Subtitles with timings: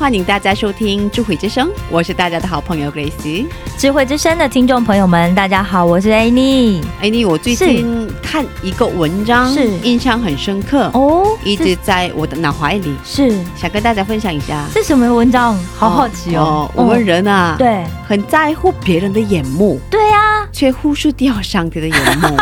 [0.00, 3.46] 欢迎大家收听智慧之声，我是大家的好朋友 Grace。
[3.76, 6.82] 智慧之声的听众朋友们，大家好，我是 Annie。
[7.02, 14.64] Annie，我最近看一个文章，是印象很深刻，哦，一直在我的脑海里，是想跟大家分享一下。
[14.72, 15.54] 是什么文章？
[15.76, 16.70] 好好奇哦。
[16.74, 22.26] 我们人啊，对很在乎别人的眼目，对啊，却忽视掉上帝的眼目。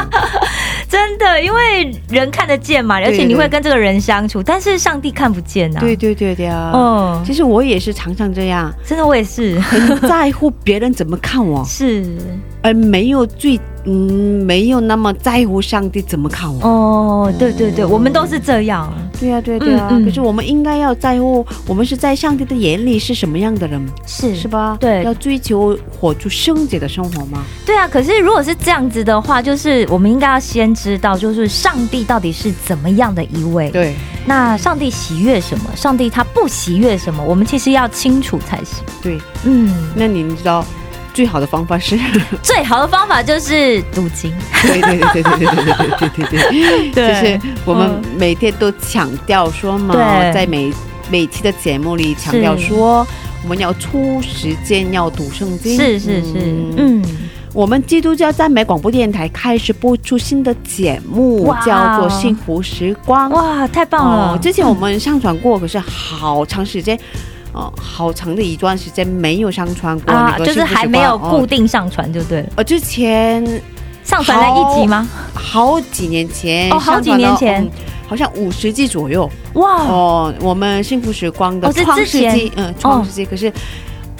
[0.88, 5.80] 真的，因为人看得见嘛，而且你会跟这个人相处，但是上帝看不见啊。
[5.80, 6.72] 对对对对啊！
[6.74, 12.04] 嗯，其实我也是常常这样，真的我也是，很在乎别人怎么看我， 是
[12.68, 16.60] 而没有最嗯没有那么在乎上帝怎么看我。
[16.62, 18.92] 哦，对对对，我们都是这样。
[19.18, 19.88] 对啊，对啊对啊。
[19.90, 24.76] 嗯嗯可是我们应该要在乎，我们是在上帝的眼里是什么样的人，是是吧？
[24.78, 27.42] 对要追求活出圣洁的生活吗？
[27.64, 33.70] 对啊，可是如果是这样子的话，就是我们应该要先知道，就是上帝到底是怎么样的一位。
[33.70, 33.94] 对，
[34.26, 35.64] 那上帝喜悦什么？
[35.74, 37.24] 上帝他不喜悦什么？
[37.24, 38.84] 我们其实要清楚才行。
[39.02, 39.18] 对。
[39.44, 40.64] 嗯，那你知道
[41.18, 41.98] 最好的方法是？
[42.44, 44.32] 最好的方法就是读经。
[44.62, 50.72] 对对对对对对对对对对对，就是 我们嗯每天都强调说嘛，对在每
[51.10, 53.04] 每期的节目里强调说，
[53.42, 55.76] 我们要出时间要读圣经。
[55.76, 57.04] 是是是，嗯嗯，
[57.52, 63.28] 我们基督教赞美广播电台开始播出新的节目，哇叫做《幸福时光》。
[63.34, 64.34] 哇，太棒了！
[64.34, 66.96] 哦之前我们上传过，可是好长时间。
[67.58, 72.48] 哦，好长的一段时间没有上传过啊，那个就是还没有固哦定上传就对了。
[72.54, 73.44] 呃，之前
[74.04, 75.08] 上传了一集吗？
[75.34, 77.68] 好几年前哦好几年前
[78.06, 80.34] 好像五十集左右哇，哦。
[80.40, 83.26] 我们幸福时光的创世纪，嗯，创世纪。
[83.26, 83.52] 可是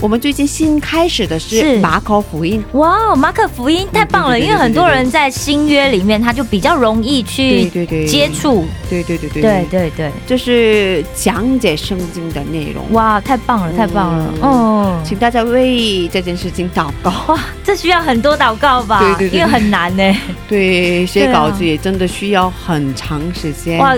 [0.01, 4.39] 我们最近新开始的是是马可福音，哇，马可福音太棒了！
[4.39, 8.65] 因为很多人在新约里面，他就比较容易去对对对，接触。
[8.89, 12.85] 对对对对对，对对，就是讲解圣经的内容。
[12.93, 14.33] 哇，太棒了，太棒了！
[14.41, 17.11] 嗯哦，请大家为这件事情祷告。
[17.27, 19.01] 哇，这需要很多祷告吧？
[19.01, 20.17] 对对对因为很难呢。
[20.49, 23.79] 对，写稿子也真的需要很长时间。
[23.79, 23.97] 哇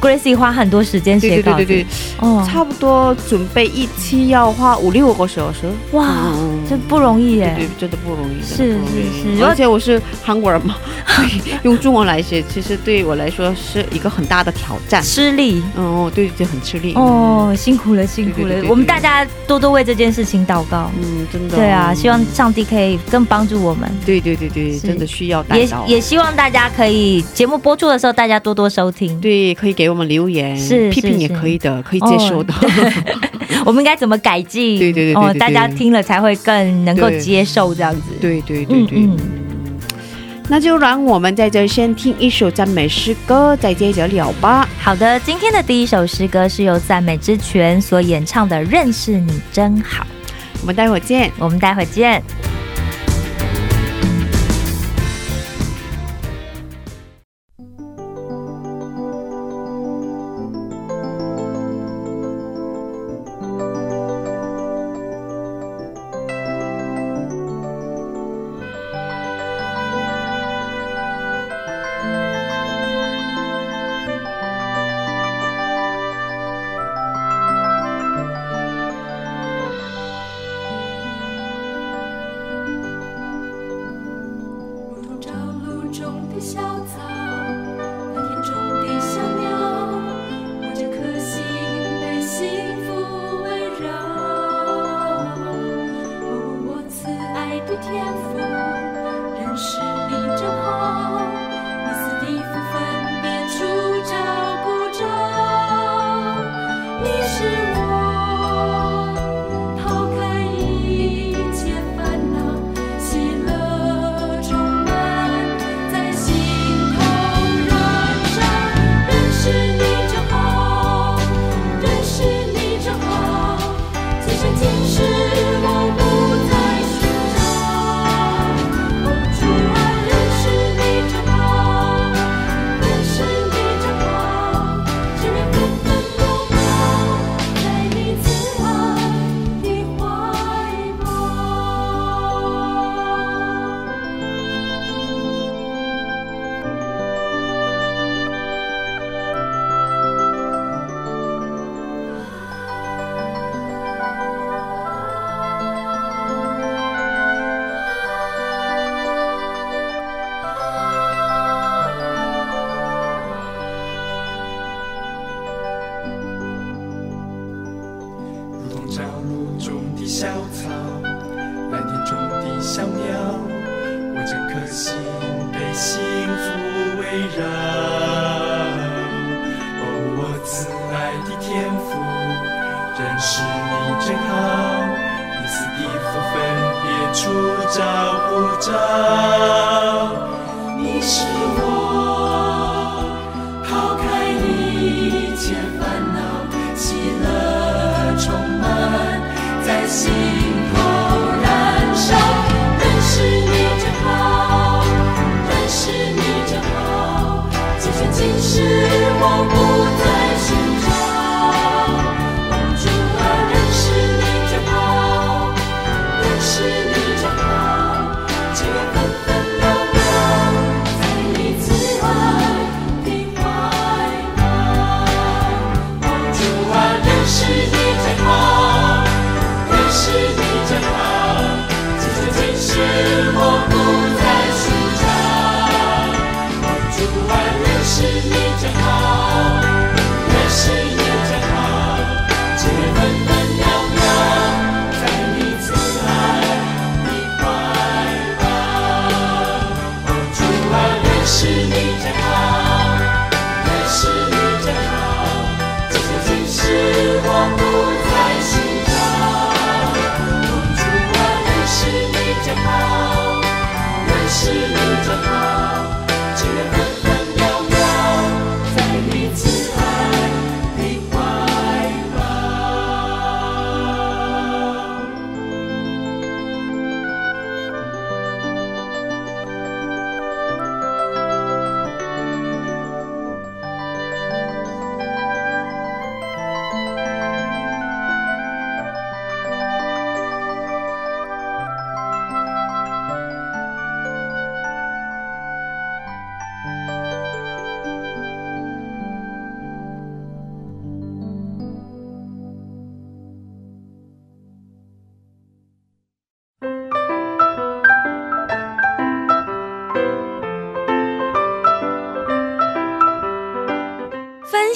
[0.00, 1.86] ，Gracie 花很多时间写稿子，对对对对，
[2.20, 5.60] 哦，差不多准备一期要花五六个小时。
[5.92, 7.54] 哇，嗯这不容易耶。
[7.56, 10.76] 对对，真的不容易，是是是而且我是韩国人嘛，
[11.06, 15.02] 所 以用中文来写，其实对我来说是一个很大的挑战。
[15.02, 16.94] 吃力嗯，哦，对对，很吃力。
[16.94, 18.60] 哦，辛苦了，辛苦对对对。
[18.60, 20.90] 对了我们大家多多为这件事情祷告。
[21.00, 21.56] 嗯，真的。
[21.56, 25.68] 对啊，希望上帝可以更帮助我们，对对对对，真的需要带也。
[25.86, 29.18] 也希望大家可以节目播出的时候，大家多多收听。
[29.20, 32.52] 对，可以给我们留言，是批评也可以的，可以接受的。
[33.64, 34.78] 我们应该怎么改进？
[34.80, 38.02] 对对对对对对大家听了才会更能够接受这样子。
[38.20, 38.98] 对对对对。
[38.98, 39.16] 嗯
[40.50, 44.66] 那就让我们在这先听一首赞美诗歌，再接着聊吧。
[44.80, 50.04] 好的，今天的第一首诗歌是由赞美之泉所演唱的《认识你真好》，
[50.62, 51.30] 我们待会儿见。
[51.38, 52.22] 我们待会见。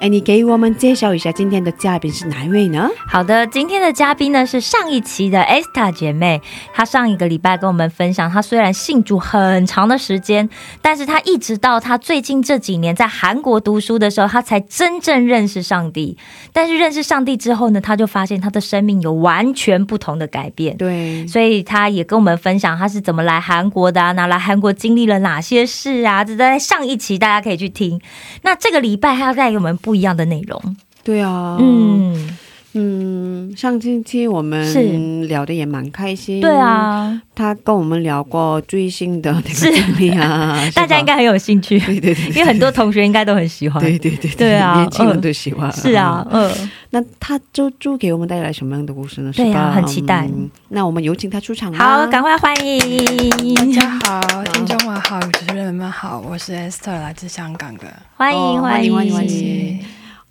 [0.00, 2.88] 哎，你给我们介绍一下今天的嘉宾是哪一位呢？
[3.06, 6.40] 好的，今天的嘉宾呢是上一期的 Esther 姐妹，
[6.72, 10.48] 她上一个礼拜跟我们分享，她虽然信主很长的时间，
[10.80, 16.16] 但是她一直到她最近这几年在韩国读书的时候，她才真正认识上帝。
[16.50, 20.74] 但是认识上帝之后呢，她就发现她的生命有完全不同的改变。
[20.78, 26.24] 对，所以她也跟我们分享她是怎么来韩国的啊，那来韩国经历了哪些事啊？
[26.24, 28.00] 这在上一期大家可以去听。
[28.40, 30.76] 那这个礼拜她要带给我们不一样的内容。
[31.02, 32.36] 对啊，嗯，
[32.72, 36.40] 嗯，上星期我们聊的也蛮开心。
[36.40, 43.82] 对，啊，他跟我们聊过追星的那个经历啊， 大家应该很有兴趣，对对对，因为很多同学应该都很喜欢。
[43.82, 45.70] 对对对对啊年轻人嗯都喜欢。
[45.72, 46.48] 是啊，嗯，
[46.90, 49.32] 那他就就给我们带来什么样的故事呢？
[49.34, 51.78] 对啊很期待嗯那我们有请他出场吧。
[51.78, 57.86] 好，赶快欢迎大，家好，听众们好，主持人们好，我是 Esther，来自香港的。
[58.16, 59.80] 欢迎哦欢迎欢迎。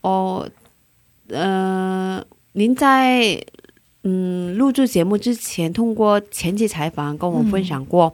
[0.01, 0.47] 哦，
[1.29, 3.41] 呃，您在
[4.03, 8.13] 嗯录制节目之前，通过前期采访跟我们分享过、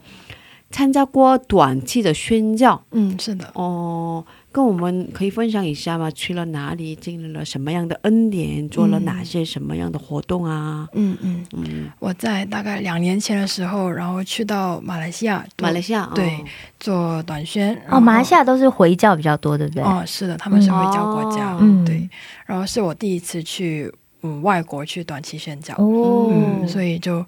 [0.70, 2.82] 参加过短期的宣教。
[2.90, 4.24] 嗯，是的，哦，
[4.56, 6.10] 跟我们可以分享一下吗？
[6.12, 10.88] 去了哪里，经历了什么样的恩典，做了哪些什么样的活动啊？
[10.94, 16.44] 嗯嗯，嗯，我在大概两年前的时候，然后去到马来西亚，马来西亚对哦
[16.80, 17.78] 做短宣。
[17.90, 19.82] 哦，马来西亚都是回教比较多，对不对？
[19.82, 22.08] 哦，是的，他们是回教国家，嗯对。
[22.46, 27.22] 然后是我第一次去嗯外国去短期宣教，哦，嗯，所以就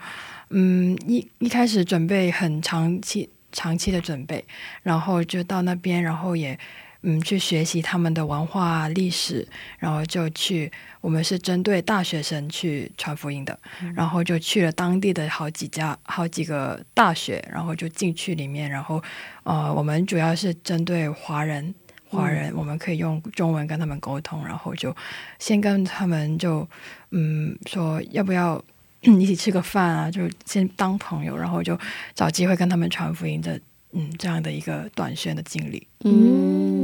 [0.49, 4.43] 嗯一一开始准备很长期长期的准备，
[4.83, 6.59] 然后就到那边，然后也
[7.03, 9.47] 嗯去学习他们的文化历史，
[9.79, 13.59] 然后就去我们是针对大学生去传福音的，
[13.95, 19.03] 然后就去了当地的好几家好几个大学，然后就进去里面，然后
[19.45, 21.75] 呃我们主要是针对华人。
[22.11, 24.97] 华人，我们可以用中文跟他们沟通，然后就
[25.39, 26.67] 先跟他们就
[27.11, 28.65] 嗯说要不要
[29.03, 31.79] 一起吃个饭啊，就先当朋友，然后就
[32.15, 33.61] 找机会跟他们传福音的，
[33.93, 35.87] 嗯，这样的一个短宣的经历。
[36.05, 36.78] 嗯，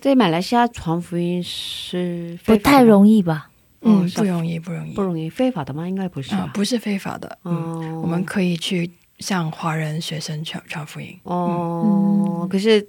[0.00, 3.50] 在马来西亚传福音是不太容易吧？
[3.82, 5.88] 嗯，不容易，不容易，不容易，非法的吗？
[5.88, 6.34] 应该不是？
[6.52, 7.38] 不是非法的。
[7.44, 11.18] 嗯，哦，我们可以去向华人学生传传福音。
[11.24, 12.86] 哦，可是，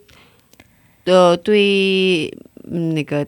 [1.05, 2.27] 呃，对，
[2.71, 3.25] 嗯，那个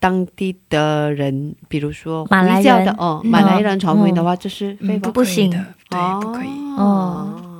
[0.00, 6.48] 当地的人，比如说马来人回教的哦，嗯马来人传福音的话，这是非嗯，法不行的，对，不可以。
[6.76, 7.51] 哦，对，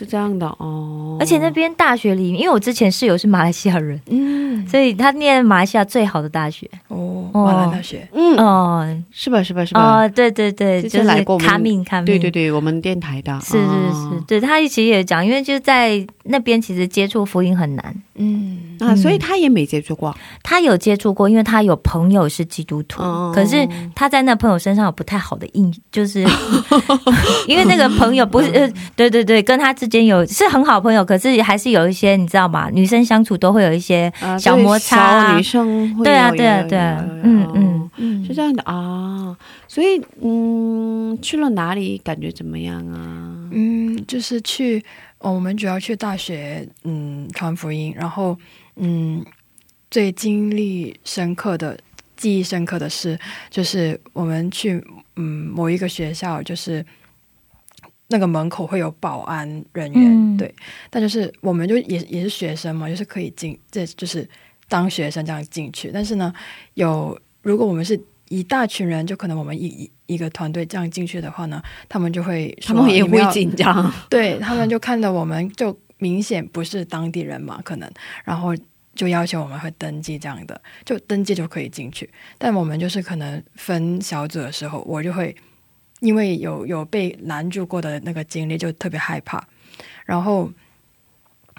[0.00, 1.18] 是这样的哦。
[1.20, 6.68] 而且那边大学里，因为我之前室友是马来西亚人，嗯，所以他念马来西亚最好的大学。
[6.88, 9.42] 哦，哦马兰大学，嗯，哦是吧？
[9.42, 9.62] 是吧？
[9.64, 9.80] 是吧？
[10.04, 17.94] 哦，对对对，之就来过卡敏卡敏，对对对，我们电台的是是哦是，对他其实也讲，因为就在那边，其实接触福音很难。
[18.14, 20.14] 嗯，啊，所以他也没接触过。
[20.42, 26.20] 他有接触过，因为他有朋友是基督徒，哦可是他在那朋友身上有不太好的印，就是
[27.46, 32.70] 因为那个朋友不是，呃，对对对，跟他之间有是很好朋友，可是还是有一些你知道吗？
[32.72, 39.36] 女生相处都会有一些啊小摩擦啊小女生会对啊对啊对啊嗯嗯是这样的啊。
[39.68, 43.34] 所以嗯，去了哪里感觉怎么样啊？
[43.52, 44.82] 嗯，就是去，
[45.18, 48.36] 哦，我们主要去大学，嗯，传福音，然后，
[48.76, 49.24] 嗯，
[49.90, 51.78] 最经历深刻的、
[52.16, 53.18] 记忆深刻的是，
[53.48, 54.82] 就是我们去，
[55.16, 56.84] 嗯，某一个学校，就是
[58.10, 60.54] 那个门口会有保安人员，嗯对，
[60.90, 64.28] 但就是我们就也也是学生嘛，就是可以进，这就是
[64.68, 66.32] 当学生这样进去，但是呢，
[66.74, 67.98] 有如果我们是
[68.28, 73.92] 一大群人，就可能我们一一一个团队这样进去的话呢，他们就会说他们也会紧张。
[74.10, 77.90] 对他们就看到我们就明显不是当地人嘛，可能，
[78.24, 78.54] 然后
[78.94, 82.10] 就要求我们会登记这样的，就登记就可以进去。
[82.38, 85.34] 但我们就是可能分小组的时候，我就会
[86.00, 89.42] 因为有有被拦住过的那个经历，就特别害怕，
[90.04, 90.50] 然后。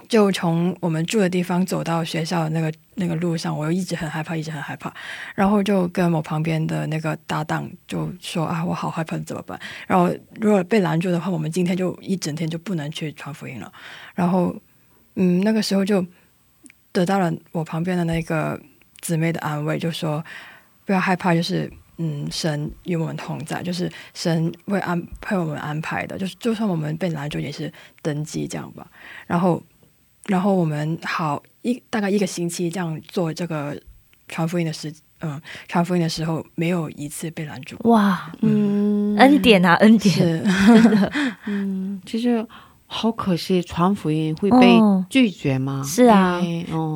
[0.09, 4.93] 就从我们住的地方走到学校那个那个路上，我又一直很害怕，一直很害怕。
[5.35, 9.57] 然后就跟我旁边的那个搭档就说啊，我好害怕，怎么办？
[9.87, 13.71] 然后如果被拦住的话，我们今天就一整天就不能去传福音了。
[14.13, 14.53] 然后，
[15.15, 16.05] 嗯，那个时候就
[16.91, 18.59] 得到了我旁边的那个
[18.99, 20.21] 姊妹的安慰，就说
[20.83, 21.71] 不要害怕，就是
[22.03, 28.87] 嗯，神与我们同在，就是神会安配我们安排的，就是就算我们被拦住也是登机这样吧。
[29.27, 29.61] 然后，
[30.25, 33.79] 然后我们好一大概一个星期这样做这个
[34.27, 37.77] 传福音的时，嗯，传福音的时候没有一次被拦住。
[37.83, 40.43] 哇，嗯恩典啊，恩典，是，
[41.45, 42.43] 嗯，其实
[42.93, 45.05] 好可惜，传福音会被哦。
[45.09, 45.81] 拒绝吗？
[45.85, 46.41] 是啊。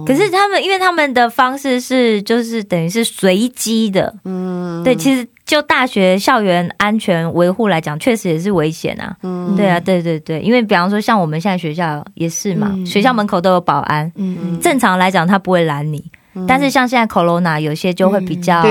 [0.05, 9.15] 可是他们，因为他们的方式是就是等于是随机的，嗯，对，其实就大学校园安全维护来讲，确实也是危险啊。
[9.23, 9.55] 嗯。
[9.55, 12.85] 对啊，对对对，因为比方说像我们现在学校也是嘛，嗯。
[12.85, 16.45] 学校门口都有保安，嗯嗯，正常来讲他不会拦你，嗯。
[16.45, 18.61] 但是像现在 corona 有些就会比较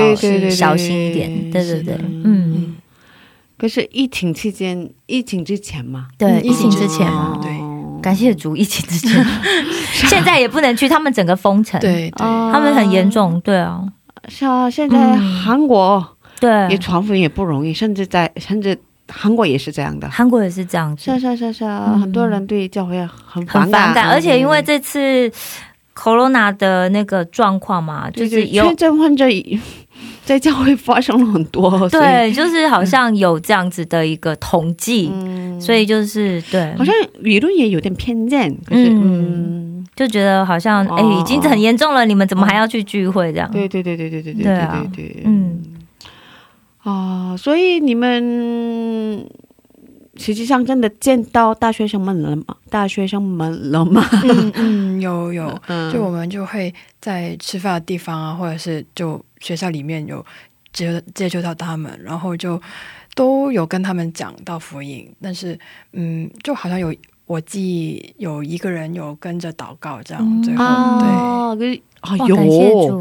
[0.51, 1.95] 小心一点，对对对。
[2.23, 2.44] 嗯
[3.57, 7.07] 可是疫情期间，疫情之前嘛，对，嗯疫情之前
[7.41, 7.51] 对。
[8.01, 9.25] 感谢主，疫情之前，
[10.07, 13.81] 现在也不能去，他们整个封城，，对对，哦他们很严，重，对啊，
[14.27, 15.41] 是啊，现在嗯。
[15.41, 16.05] 韩国
[16.39, 16.67] 对。
[16.69, 20.07] 也，传福音也不容易，甚至在甚至韩国也是这样的。
[20.09, 21.05] 韩国也是这样子。
[21.05, 21.99] 是啊，是啊是啊是啊，嗯。
[22.01, 25.31] 很多人对教会很很反反感，而且因为这这次
[25.95, 29.59] corona 的那个状况嘛，就是有确诊患者已
[30.25, 43.49] 在教会发生了很多， 对，就是好像有这样子的一个统计，嗯，所以就是对，好像舆论也有点偏见，可是嗯嗯，就觉得好像哎、哦已经很严重了，你们怎么还要去聚会这样？
[43.51, 45.05] 对对对对对对对对啊对。
[45.05, 45.63] 对，嗯，
[46.81, 49.29] 啊，所以你们
[50.17, 52.43] 实际上真的见到大学生们了吗？
[52.69, 54.03] 大学生们了吗？
[54.23, 55.93] 嗯嗯，有有，嗯。
[55.93, 60.25] 就我们就会在吃饭的地方啊，或者是就学校里面有
[60.73, 62.59] 接接触到他们，然后就
[63.13, 65.57] 都有跟他们讲到福音，但是
[65.93, 66.93] 嗯，就好像有
[67.27, 70.43] 我记忆有一个人有跟着祷告这样，嗯。
[70.43, 72.35] 最后、啊，可是啊哇有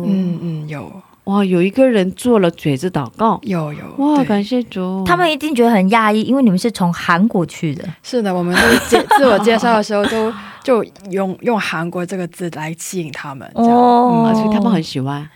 [0.04, 1.02] 嗯嗯有。
[1.24, 5.02] 哇，有一个人做了嘴子祷告，有有哇，感谢主！
[5.06, 8.60] 他们一定觉得很讶异，因为你们是从韩国去的，是的，我们都
[8.90, 10.30] 介 自我介绍的时候都
[10.62, 13.72] 就用用韩国这个字来吸引他们，这样。
[13.72, 14.26] 哦。
[14.28, 15.26] 啊，所以他们很喜欢。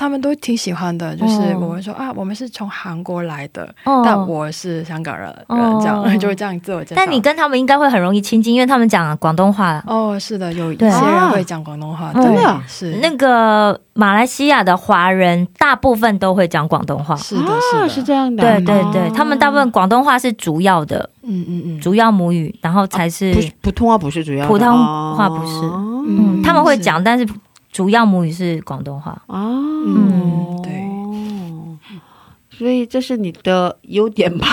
[0.00, 6.96] 他们都挺喜欢的，就是哦我们说、啊，我们是从韩国来的，哦但我是香港人，哦这样 就会这样自我介绍。
[6.96, 9.82] 但你跟他们应该会很容易亲近，因为他们讲广东话。
[9.86, 12.24] 哦，是的，有一些人会讲广东话，对啊。
[12.24, 12.64] 真的啊。
[12.66, 12.98] 是。
[13.02, 18.42] 那个马来西亚的华人大部分都会讲广东话，是的，啊，是的，是这样的。
[18.42, 24.66] 对对对，哦他们大部分广东话是主要的，嗯嗯嗯，主要母语，然后才是普通话不是主要的，普通
[25.14, 25.66] 话不是。
[25.66, 25.86] 哦。
[26.08, 27.28] 嗯，他们会讲，但是
[27.72, 29.22] 主要母语是广东话。
[29.26, 29.38] 哦，
[29.86, 30.80] 嗯对。
[32.50, 34.46] 所以这是你的优点吧？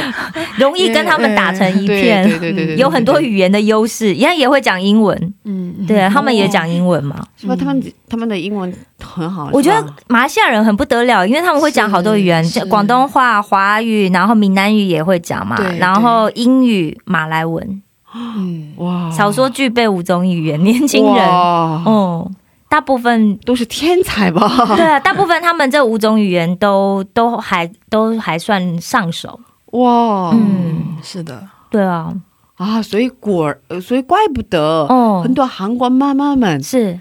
[0.58, 5.86] 容易跟他们打成一片，对对对对对，有很多语言的优势，人家也会讲英文，嗯，嗯。
[5.86, 7.26] 对他们也讲英文嘛。
[7.34, 7.56] 是吧？
[7.56, 8.70] 他们他们的英文
[9.02, 17.82] 很好，我觉得马来西亚人很不得了，因为他们会讲好多语言，像广东话、华语，然后闽南语也会讲嘛，然后英语、马来文，
[18.14, 21.82] 嗯，哇，少说具备五种语言，年轻人，哇。
[21.86, 22.30] 哦，
[22.76, 24.46] 大部分都是天才吧？
[24.76, 29.40] 对啊，大部分他们这五种语言都都还都还算上手，
[29.72, 32.12] 哇，嗯，是的，对啊，
[32.56, 35.22] 啊，所以果呃所以怪不得哦。
[35.24, 37.00] 很，多韩国妈妈们，是。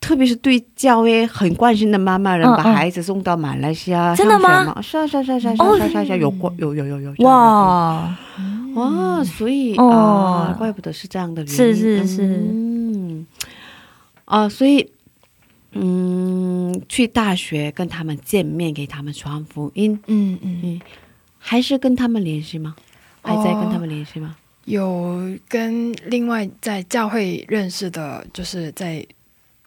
[0.00, 4.74] 特别是对教育很关心的妈妈人，把孩子送到马来西亚真的吗？
[4.80, 5.78] 是啊是啊是啊是啊是哦。
[5.78, 8.16] 啊是啊是啊有过有有有有哇，
[8.74, 10.48] 哇，所以哦。
[10.48, 12.22] 啊，怪不得是这样的原因，是是是。
[12.22, 13.26] 嗯，
[14.26, 14.86] 啊，所以
[15.74, 20.60] 嗯，去大学跟他们见面，给他们传福音，嗯嗯。
[20.62, 20.80] 嗯，
[21.38, 22.74] 还是跟他们联系吗？
[23.22, 24.36] 还在哦跟他们联系吗？
[24.64, 29.06] 有跟另外在教会认识的，就是在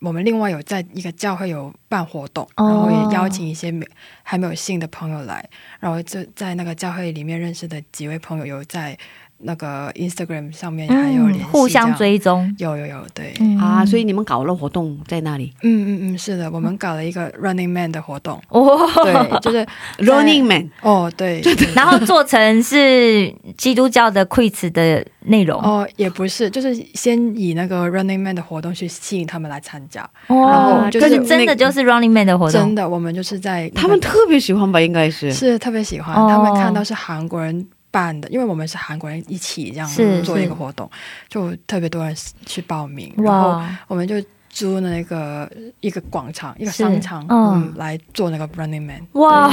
[0.00, 2.66] 我们另外有在一个教会有办活动，哦。
[2.66, 3.86] 然后也邀请一些没
[4.22, 8.98] 还没有信的朋友来，然后就在那个教会里面认识的几位朋友有在
[9.40, 13.56] 那个 Instagram 上面还有联系、嗯互相，追踪，有有有，对，嗯。
[13.58, 15.52] 啊，所以你们搞了活动在那里？
[15.62, 19.66] 嗯嗯嗯，是的，我们搞了一个 Running Man 的活动，哦，对，就是，
[19.98, 21.40] Running Man，哦，对，
[21.74, 30.08] 然后做成是基督教的 quiz 的内容，哦，也不是，就是先以那个 Running Man 的活动去吸引他们来参加。
[30.26, 34.80] 然哦，后就就是是真的就是 Running Man 的活动，真的，我们就是在、那个他们特别喜欢吧？
[34.80, 35.32] 应该是。
[35.32, 36.28] 是特别喜欢，哦。
[36.28, 40.90] 他们看到是韩国人办的，因为我们是韩国人一起这样是做一个活动，
[41.28, 42.14] 就特别多人
[42.46, 49.06] 去报名，然后，我们就租那个一个广场、一个商场，嗯嗯，来做那个 Running Man。
[49.12, 49.46] 哇，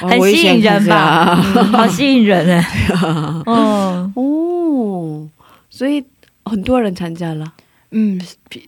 [0.00, 1.34] 哦很吸引人吧？
[1.36, 2.64] 好吸引人哎，
[3.46, 5.28] 嗯，哦，
[5.68, 6.04] 所以
[6.44, 7.52] 很多人参加了，
[7.90, 8.20] 嗯，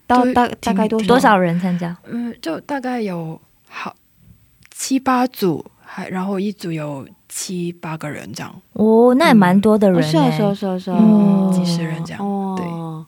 [0.07, 1.97] 到大大概多多少人参加？
[2.05, 3.95] 嗯，就大概有好
[4.75, 7.07] 七八组，还然后一组有
[7.39, 8.51] 七八个人这样。
[8.73, 13.05] 哦，那也蛮多的人哦是啊是啊哎，是啊是啊，嗯几十人这样哦，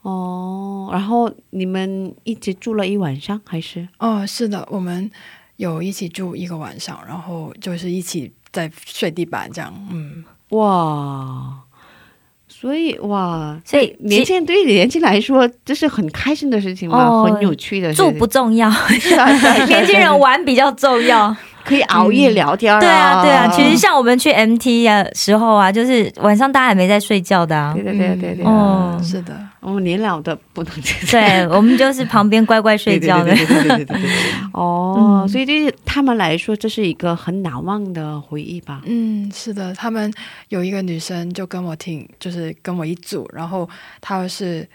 [0.00, 3.86] 哦，然后你们一起住了一晚上还是？
[3.98, 5.10] 哦，是的，我们
[5.56, 9.74] 有一起住一个晚上，然后就是一起在睡地板这样。
[9.90, 11.58] 嗯，哇，
[12.48, 18.18] 所以哇，所以年轻人对于年轻人来说，这是很开心的事情嘛，哦很有趣的事住情。
[18.18, 18.70] 不重要，
[19.68, 21.36] 年轻人玩比较重要。
[21.70, 22.80] 可以熬夜聊天啊。
[22.80, 27.84] 对啊，对啊，其实像我们去 MT 的时候啊，就是晚上大家还没在睡觉的啊对。
[27.84, 31.12] 对对对对，哦嗯是的，我们年老的不能接受。
[31.18, 33.46] 对，我们就是旁边乖乖睡觉的对。
[33.46, 34.10] 对对对对对对对
[34.52, 38.82] 哦，嗯所以对他们来说，这是一个很难忘的回忆吧？
[38.86, 40.12] 嗯，是的，他们
[40.48, 43.68] 有一个女生就跟我挺，就是跟我一组，然后
[44.00, 44.68] 她是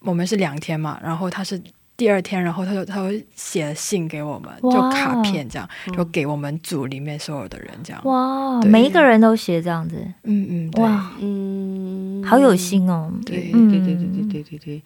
[0.00, 1.60] 我们是两天嘛，然后她是。
[1.96, 8.00] 第二天，然后他就他会写了信给我们，就卡片这样，就给我们组里面所有的人这样。
[8.04, 10.84] 哇，每一个人都写这样子，嗯嗯，对。
[10.84, 13.10] 哇，嗯，好有心哦。
[13.24, 13.50] 对。
[13.54, 14.82] 嗯对对对对对对对，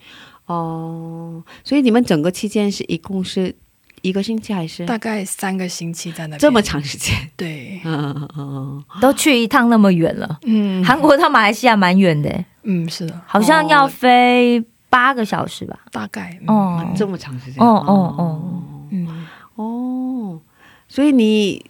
[0.46, 3.54] 哦，所以你们整个期间是一共是
[4.02, 4.86] 一个星期还是？
[4.86, 6.38] 大概三个星期在那边。
[6.38, 7.14] 这么长时间？
[7.36, 15.78] 对， 嗯嗯嗯都去一趟那么远了，嗯，韩国到马来西亚蛮远的，嗯是的，好像要飞八个小时吧。
[15.90, 16.84] 大概哦。
[16.84, 17.64] 嗯，这么长时间？
[17.64, 18.52] 哦哦哦，
[18.90, 19.26] 嗯。
[19.54, 20.40] 哦，
[20.88, 21.64] 所以你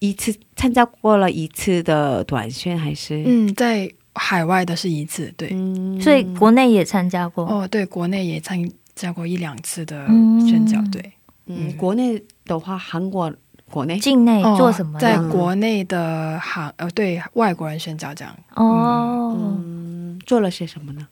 [0.00, 3.22] 一次参加过了一次的短宣还是？
[3.24, 6.00] 嗯，在海外的是一次，对，嗯。
[6.00, 7.44] 所以国内也参加过。
[7.44, 8.58] 哦对，国内也参
[8.94, 11.12] 加过一两次的嗯宣教，对，
[11.46, 13.32] 嗯，国内的话，韩国
[13.70, 13.98] 国内？
[13.98, 14.98] 境内哦做什么呢？
[15.00, 21.08] 在国内的韩呃对外国人宣教这样，哦，嗯做了些什么呢？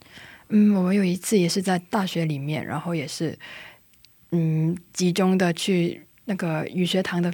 [0.50, 3.36] 嗯，我们有一次也是在大学里面，然后也是
[4.32, 7.32] 嗯集中的去那个语学堂的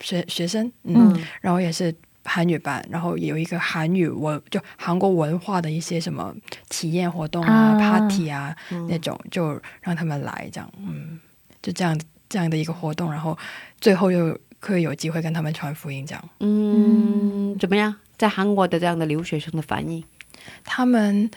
[0.00, 1.94] 学学生，嗯，嗯然后也是
[2.24, 6.34] 韩语班，然后有一个韩语文就韩国文化的一些什么
[6.68, 8.54] 体验活动啊、啊 party 啊、
[8.88, 11.18] 那种，就让他们来这样，嗯，
[11.62, 13.36] 就这样这样的一个活动，然后
[13.80, 16.28] 最后又可以有机会跟他们传福音，这样。
[16.40, 17.94] 嗯，怎么样？
[18.18, 20.04] 在韩国的这样的留学生的反应？
[20.62, 21.30] 他们，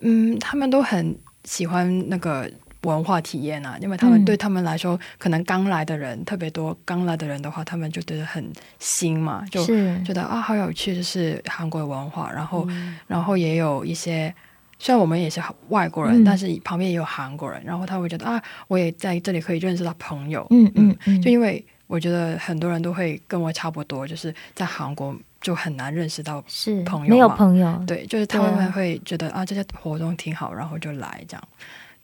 [0.00, 2.50] 嗯，他们都很喜欢那个
[2.82, 4.24] 文化体验啊，因为他们、嗯。
[4.24, 8.44] 对他们来说，可能刚来的人特别多，刚来的人的话，他们就觉得很
[8.78, 9.64] 新嘛，就
[10.04, 12.66] 觉得啊好有趣，就是韩国文化，然后、
[13.06, 14.34] 然后也有一些。
[14.82, 16.24] 虽然我们也是外国人，嗯。
[16.24, 31.42] 但是旁边也有韩国人，然后他会觉得啊，我也在这里可以认识到朋友，嗯嗯嗯，就因为我觉得很多人都会跟我差不多，就是在韩国就很难认识到，是朋友没有朋友，对，就是他们会觉得啊这些活动挺好，然后就来这样。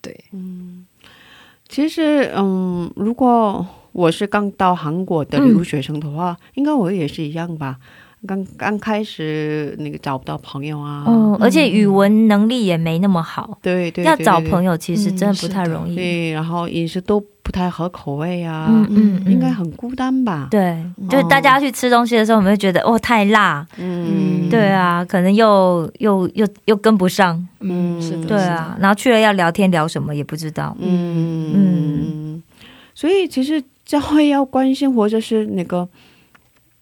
[0.00, 0.86] 对，嗯。
[1.68, 7.76] 其实，嗯，如果我是刚到韩国的留学生的话，应该我也是一样吧。
[8.24, 15.96] 刚刚开始那个找不到朋友啊，嗯，而且语文能力也没那么好，对对，要找，朋友其实真的不太容易。
[15.96, 19.32] 对，然后饮食都不太合口味啊，嗯嗯，嗯。
[19.32, 31.52] 应该很孤单吧？，对，就是大家去吃东西的时候，我们会觉得哦太辣，嗯，对啊，可能又又又又跟不上，嗯，嗯是的，对啊，然后去了要聊天聊什么也不知道，嗯。
[31.54, 32.42] 嗯，
[32.96, 35.88] 所以其实教会要关心，或者是那个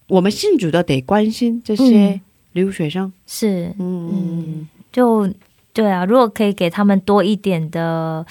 [0.08, 2.20] 我们信主的得关心这些嗯。
[2.52, 3.12] 留学生。
[3.26, 4.66] 是嗯。
[4.90, 5.28] 就
[5.74, 8.24] 对啊，如果可以给他们多一点的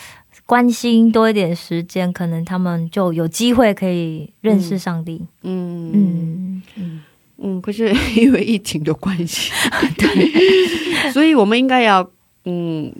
[0.46, 5.22] 关心，多一点时间，可能他们就有机会可以认识上帝。
[5.44, 5.92] 嗯。
[5.94, 7.02] 嗯，嗯。
[7.46, 9.52] 嗯，可是因为疫情的关系，
[9.98, 12.10] 对，所以我们应该要
[12.46, 12.94] 嗯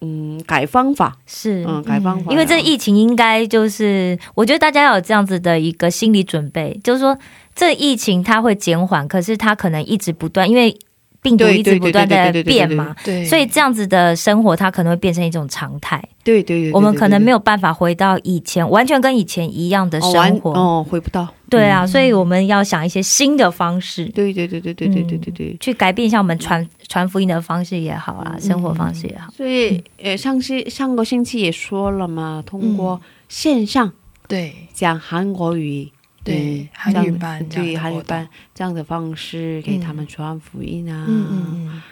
[0.00, 1.64] 嗯改方法，是。
[1.66, 7.18] 嗯改方法，因为这疫情应该就是，我觉得大家要有这样子的一个心理准备，就是说
[7.56, 10.76] 这疫情它会减缓，可是它可能一直不断，因为
[11.22, 16.02] 病毒一直不断的变嘛，对，所以这样子的生活它可能会变成一种常态。
[16.24, 20.50] 对对对，我们可能没有有办法回到以前完全跟以前一样的生活。
[20.52, 25.56] 哦回不到，对啊，所以我们要想一些新的方式，对对对对对对对对对。
[25.60, 29.32] 去改变一下我们传传福音的方式也好啊，生活方式也好。
[29.32, 33.92] 所以，呃，上期上个星期也说了嘛，通过线上
[34.26, 34.52] 对。
[34.74, 35.88] 讲韩国语，
[36.24, 41.04] 对韩语班，对韩语班这样的方式给他们传福音啊。
[41.08, 41.82] 嗯嗯嗯。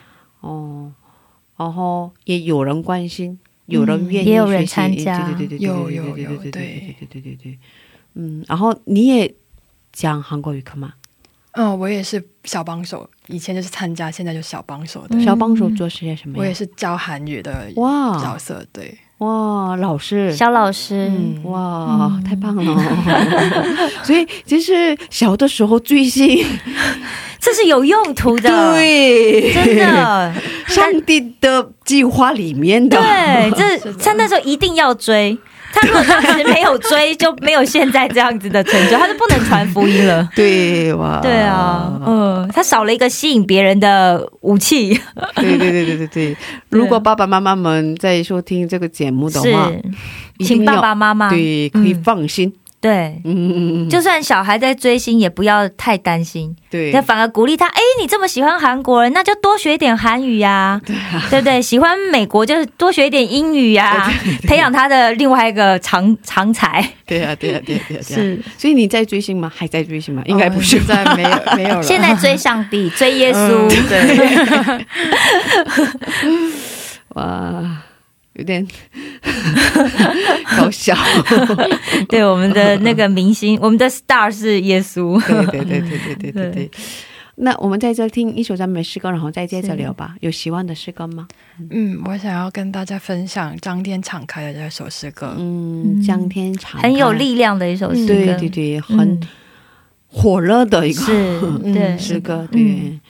[0.41, 0.93] 哦，
[1.57, 7.59] 然后也有人关心，有人愿意参加，对对对对对对对对对对对对对。
[8.15, 9.35] 嗯，然后你也
[9.93, 10.95] 讲韩国语课吗？
[11.53, 15.21] 嗯，我也是小帮手，以前就是参加，现在就小帮手的。
[15.21, 16.39] 小帮手做些什么？
[16.39, 18.97] 我也是教韩语的哇角色，对。
[19.21, 22.83] 哇，老师，肖老师，嗯哇，太棒了！
[24.03, 26.43] 所以其实小的时候追星，
[27.39, 30.33] 这是有用途的， 对，真的。
[30.67, 35.37] 上帝的计划里面的，对，这在那时候一定要追。
[35.73, 40.29] 他如果当时没有追，就没有现在这样子的成就，他就不能传福音了。
[40.35, 44.99] 对哇，对啊，嗯，他少了一个吸引别人的武器。
[45.37, 46.37] 对对对对对对。
[46.69, 49.71] 如果爸爸妈妈们在收听这个节目的话，，
[50.41, 52.53] 请爸爸妈妈对可以嗯放心，
[53.25, 57.67] 嗯嗯，就算小孩在追星，也不要太担心，对那反而鼓励他。
[57.67, 60.81] 哎，你这么喜欢韩国人，那就多学一点韩语呀、
[61.31, 61.61] 对不对？
[61.61, 64.11] 喜欢美国就是多学一点英语呀、
[64.47, 66.83] 培养他的另外一个长长才。
[67.07, 69.53] 对啊对啊对啊对啊，对啊是，所以你在追星吗？
[69.55, 70.23] 还在追星吗？
[70.27, 71.83] 应该不是哦，现在没有没有了。
[71.83, 73.69] 现在追上帝，追耶稣。
[73.69, 74.87] 嗯对，
[77.15, 77.83] 哇，
[78.41, 78.67] 有点
[80.57, 80.97] 搞笑。
[82.09, 85.21] 对，我们的那个明星， 我们的 star 是耶稣。
[85.47, 86.71] 对对对对对对对对。
[87.43, 90.15] 那我们在这听一首赞美诗歌，然后再接着聊吧。
[90.21, 91.27] 有喜欢的诗歌吗？
[91.71, 95.35] 嗯，我想要跟大家分享张天敞开的这首诗歌。
[95.39, 97.13] 嗯，张天长很有。
[97.13, 99.21] 力量的一首诗歌，对对对，很嗯
[100.07, 101.41] 火热的一个是，
[101.73, 102.47] 对，嗯诗歌。
[102.53, 103.01] 嗯对，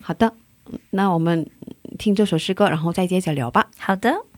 [0.00, 0.32] 好的，
[0.90, 1.48] 那我们
[1.98, 3.66] 听这首诗歌，然后再接着聊吧。
[3.78, 4.14] 好的。「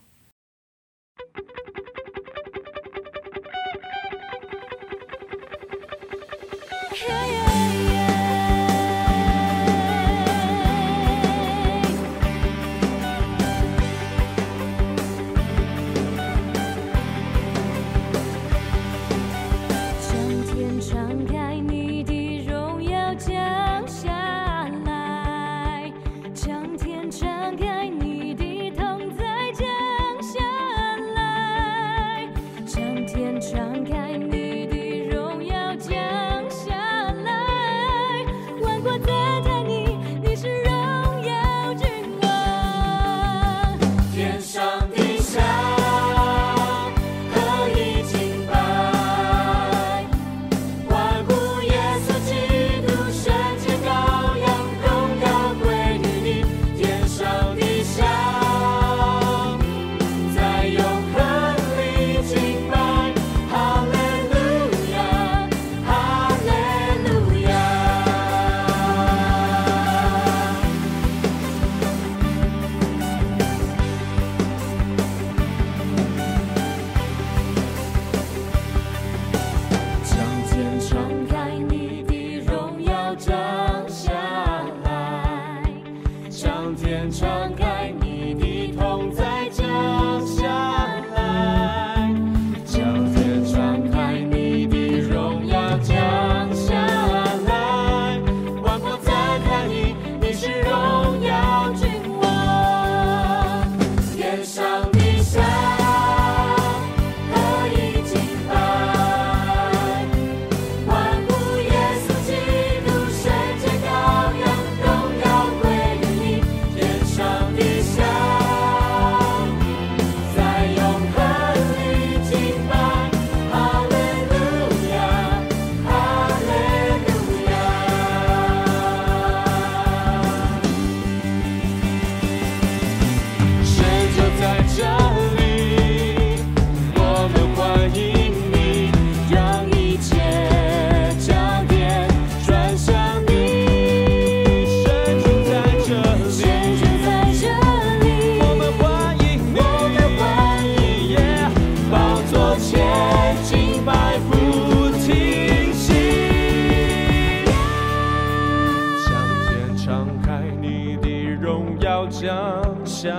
[162.09, 163.13] 降下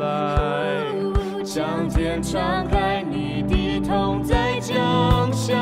[0.00, 0.82] 来，
[1.44, 5.54] 将天敞开，你的痛再降下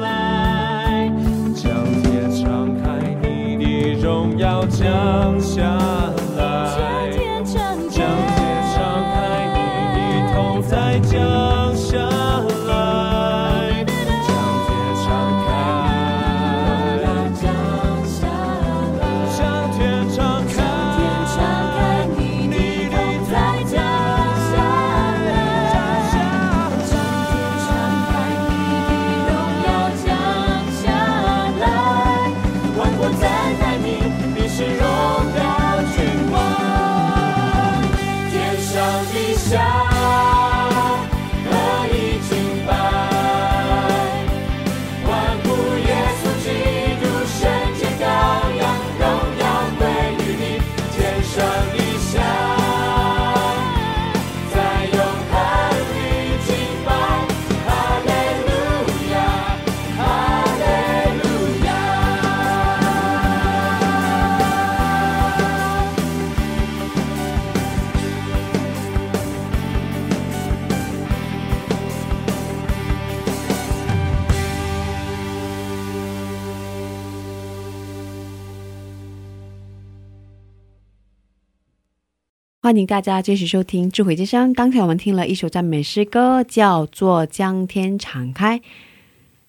[0.00, 1.10] 来，
[1.54, 6.13] 将天敞开，你的荣耀降下来，
[82.64, 84.54] 欢迎大家继续收听智慧之声。
[84.54, 88.58] 刚才我们听了一首赞美诗歌，叫做《将天敞开》。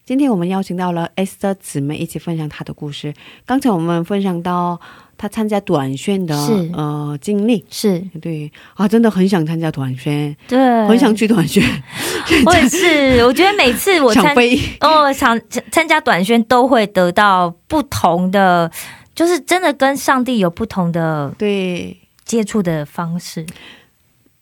[0.04, 3.14] 今天我们邀请到了 S 的姊妹一起分享她的故事。
[3.46, 4.78] 刚才我们分享到
[5.18, 6.36] 她参加短宣的
[6.74, 11.64] 呃经历，是对啊，真的很想参加短宣，对，很想去短宣，
[12.46, 14.92] 我也是，我觉得每次我参 想。
[14.92, 18.70] 哦，参参加短宣都会得到不同的，
[19.16, 23.46] 就是真的跟上帝有不同的对，接触的方式。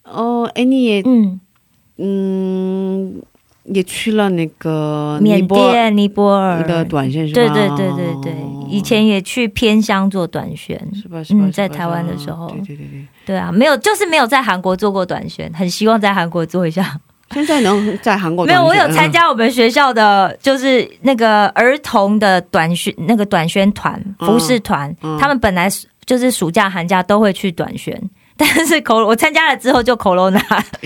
[0.03, 1.39] 哦，哎，你也嗯，
[1.97, 3.21] 嗯
[3.65, 7.53] 也去了那个尼缅甸、尼泊尔的短宣是吧？
[7.53, 8.35] 对对对对对，
[8.69, 10.77] 以前也去偏乡做短宣。
[10.93, 11.23] 是吧？
[11.23, 11.39] 是吧？
[11.39, 13.07] 是吧嗯在台湾的时候对对对对。
[13.25, 16.99] 对啊，没有，就是没有在韩国做过短宣，很希望在韩国做一下。
[17.31, 24.27] 现在能在韩国没有，我有参加我们学校的，就是那个儿童的短宣，那个短宣团、嗯。
[24.27, 25.17] 服饰团，嗯。
[25.19, 25.67] 他们本来
[26.05, 27.99] 就是暑假、寒假都会去短宣，
[28.38, 30.39] 但是 口我参加了之后就 corona，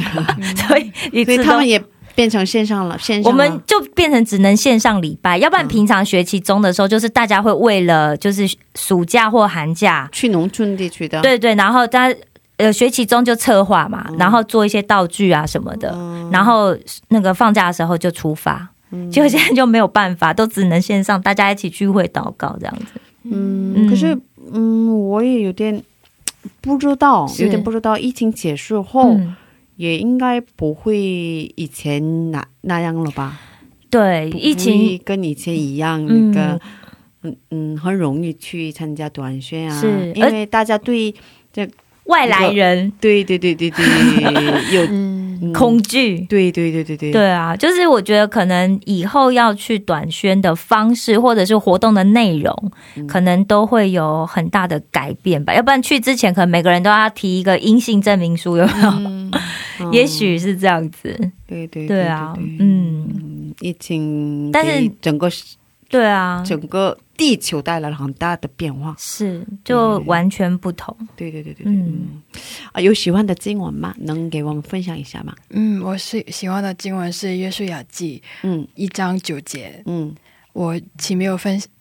[0.68, 1.84] 所以一所以他们也
[2.16, 12.20] 变成线上了，线上我们就变成只能线上礼拜，要不然平常学期中的时候，就是大家会为了就是暑假或寒假，去农村地区的，对对，然后大家
[12.58, 14.18] 呃学期中就策划嘛，嗯。
[14.18, 15.90] 然后做一些道具啊什么的，
[16.32, 16.76] 然后
[17.10, 18.70] 那个放假的时候就出发。
[18.92, 19.10] 嗯。
[19.10, 23.00] 结果现在就没有办法，都只能线上，大家一起聚会祷告这样子。
[23.24, 23.90] 嗯，嗯。
[23.90, 24.18] 可是
[24.52, 25.84] 嗯，我也有点
[26.62, 29.36] 不知道，有点不知道，疫情结束后、嗯，
[29.76, 30.98] 也应该不会
[31.56, 33.40] 以前那那样了吧？
[33.90, 36.62] 对，疫情跟以前一样，嗯那个嗯。
[37.50, 41.14] 嗯，很容易去参加短宣啊，是因为大家对
[42.08, 43.84] 外来人对对对对对
[44.74, 46.20] 有，恐惧。
[46.22, 52.72] 对对对对对对啊，就是我觉得可能以后要去短宣的方式，或者是活动的内容，
[53.08, 55.54] 可能都会有很大的改变吧。
[55.54, 58.74] 要不然去之前，可能每个人都要提一个阴性证明书，有没
[59.80, 59.92] 有？
[59.92, 61.16] 也许是这样子。
[61.46, 65.30] 对对对啊嗯嗯，疫情但是整个
[65.90, 68.96] 对啊，整个地球带来了很大的变化。
[68.98, 70.96] 是就完全不同。
[71.16, 72.22] 对对对对对，嗯嗯
[72.74, 73.94] 啊，有喜欢的经文吗？
[74.00, 75.34] 能给我们分享一下吗？
[75.50, 80.14] 嗯，我是喜欢的经文是《约书亚记嗯》一章九节，嗯
[80.54, 81.38] 我岂没有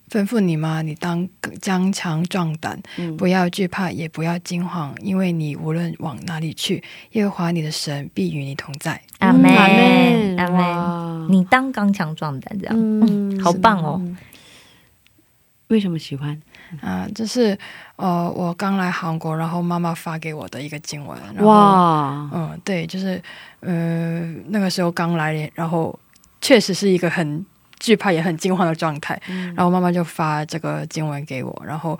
[0.09, 0.81] 吩吩咐你吗？
[0.81, 1.27] 你当
[1.61, 9.01] 刚强壮胆，嗯，不要惧怕，也不要惊慌，因为你无论往哪里去，耶和华你的神必与你同在。
[9.19, 14.01] 阿门，阿门，你当刚强壮胆，这样、嗯好棒哦。
[15.67, 16.41] 为什么喜欢？
[16.81, 17.57] 啊、这是
[17.97, 21.17] 呃，我刚来韩国，然后妈妈发给我的一个经文。
[21.33, 23.21] 然后，哇，嗯，对，就是
[23.59, 25.97] 呃，那个时候刚来，然后
[26.39, 27.45] 确实是一个很
[27.79, 29.19] 惧怕也很惊慌的状态。
[29.29, 31.99] 嗯然后妈妈就发这个经文给我，然后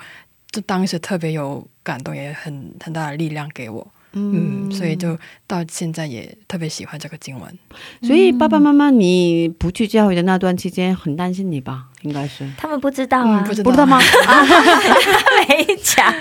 [0.52, 3.86] 就当时特别有感动，也很很大的力量给我。
[4.13, 7.60] 嗯，所以就到现在也特别喜欢这个经文。
[8.02, 11.84] 所以爸爸妈妈你不去教会的那段期间很担心你吧？
[12.02, 14.00] 应该是他们不知道啊，嗯，不知道不知道吗？
[15.48, 16.12] 没讲。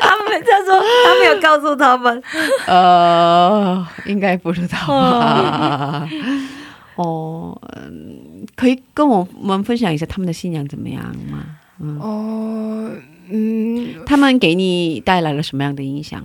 [0.00, 2.22] 他们他说他没有告诉他们，
[2.66, 6.06] 呃，应该不知道吧。
[6.98, 11.58] 哦，嗯可以跟我们分享一下他们的信仰怎么样吗？
[11.78, 12.90] 嗯，哦，
[13.28, 16.24] 嗯，他们给你带来了什么样的影响？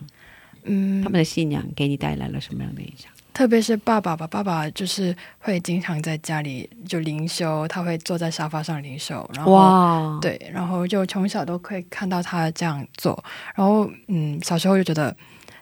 [0.64, 3.12] 嗯他，们的信仰给你带来了什么样的影响？
[3.34, 13.24] 特别是爸爸吧，爸爸就是会经常在家里就灵修，他会坐在沙发上灵修，然后哇，，对，然后就从小都可以看到他这样做，
[13.56, 15.16] 然后嗯，小时候就觉得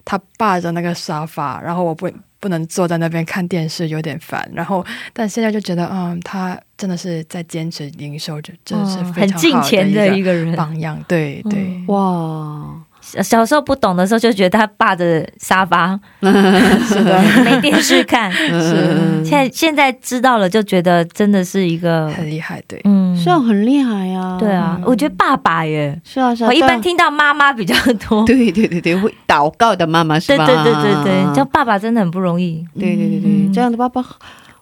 [0.05, 2.09] 他霸着那个沙发，然后我不
[2.39, 4.49] 不能坐在那边看电视，有点烦。
[4.53, 10.55] 然后但现在就觉得，嗯，他真的是在坚持营收，就真的是嗯很非常好敬虔的一个的一个人。
[10.55, 10.97] 榜样。
[11.07, 18.31] 对对，嗯哇，小小时候不懂的时候，就觉得他霸着沙发， 是的，没电视看。
[18.31, 22.61] 是现在现在知道了，就觉得真的是一个，很厉害。
[22.67, 26.47] 对，嗯，是啊，很厉害呀、对啊，嗯我觉得爸爸耶，是啊，是啊。
[26.47, 27.75] 我一般听到妈妈比较
[28.07, 28.23] 多。
[28.27, 30.45] 对对对对，会祷告的妈妈是吧？
[30.45, 34.03] 对对对对对，叫爸爸真的很不容易，对对对对，嗯这样的爸爸，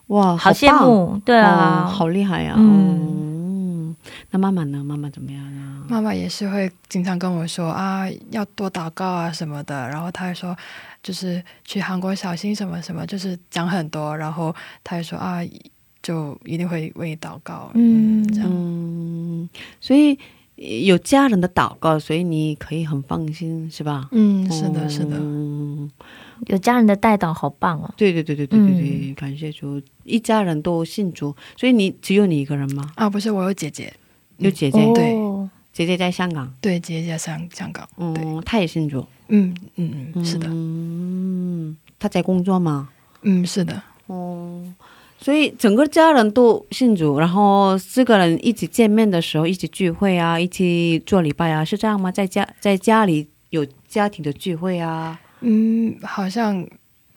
[0.08, 1.20] 哇，好羡慕。
[1.24, 3.96] 对啊，哦好厉害呀、嗯嗯，
[4.30, 4.82] 那妈妈呢？
[4.84, 5.60] 妈妈怎么样呢？
[5.88, 9.88] 妈妈也是会经常跟我说啊，要多祷告啊什么的。
[9.88, 10.56] 然后她还说，
[11.02, 14.16] 就是去韩国小心什么什么，就是讲很多。
[14.16, 15.40] 然后他还说啊，
[16.02, 17.70] 就一定会为你祷告。
[17.74, 18.48] 嗯嗯，这样。
[18.50, 19.48] 嗯，
[19.80, 20.18] 所以
[20.56, 24.08] 有家人的祷告，所以你可以很放心，是吧？
[24.12, 25.16] 嗯，是的，是的。
[25.18, 25.90] 嗯，
[26.46, 27.92] 有家人的带导好棒哦。
[27.96, 32.90] 对对对对对对对，感谢主，一家人都信主，所以你只有你一个人吗？
[32.96, 33.92] 啊，不是，我有姐姐，
[34.38, 37.88] 有姐姐，对哦姐姐在香港，对，姐姐在香香港。
[37.96, 42.88] 对，嗯，她也信主，嗯嗯嗯，是的，嗯，她在工作吗？
[43.22, 44.62] 嗯是的，哦，
[45.20, 52.10] 所以整个家人都信主，然后四个人一起见面的时候，一起聚会啊，一起做礼拜啊，是这样吗？
[52.10, 55.20] 在家在家里有家庭的聚会啊？
[55.40, 56.66] 嗯，好像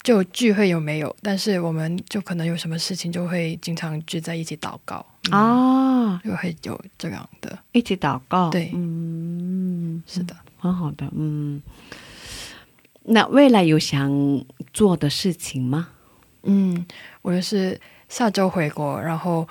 [0.01, 1.15] 就聚会有没有？
[1.21, 7.57] 但是我们就可能有什么事情就会经常聚在一起祷告，啊，就会有这样的。
[7.71, 11.61] 一起祷告，对嗯，是的，很好的，嗯。
[13.05, 14.11] 那未来有想
[14.73, 15.87] 做的事情吗？
[16.43, 16.85] 嗯，
[17.21, 17.79] 我就是
[18.13, 19.47] 下周回国，然后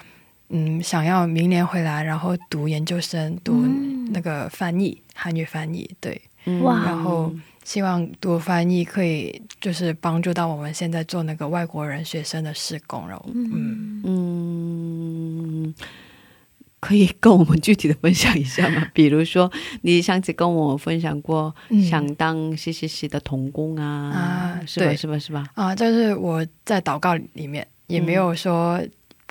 [0.51, 7.35] 嗯，想要明年回来，然后读研究生，读嗯那个翻译，韩语翻译，对，然后
[7.65, 15.75] 希望读翻译可以就是帮助到我们现在做那个外国人学生的施工，然后嗯嗯，
[16.79, 18.87] 可以跟我们具体的分享一下吗？
[18.95, 19.51] 比如说，
[19.81, 24.95] 你上次跟我分享过嗯想当 C C C 的童工啊，啊是吧？
[24.95, 25.19] 是吧？
[25.19, 25.49] 是吧？
[25.55, 28.81] 啊，就是我在祷告里面也没有说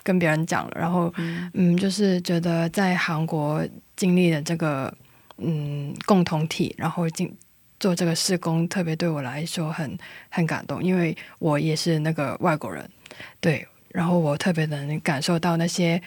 [0.02, 1.12] 跟别人讲了，然后
[1.54, 4.92] 嗯，就是觉得在韩国经历的这个
[5.38, 7.32] 嗯共同体，然后经
[7.78, 9.98] 做这个施工，特别对我来说很
[10.28, 12.88] 很感动，因为我也是那个外国人，
[13.40, 16.00] 对，然后我特别能感受到那些